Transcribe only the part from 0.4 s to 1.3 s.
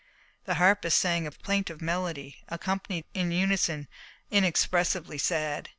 The harpist sang